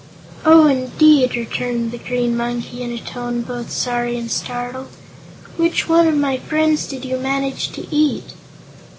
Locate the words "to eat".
7.73-8.33